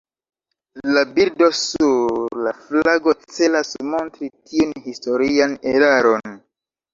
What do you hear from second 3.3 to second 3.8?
celas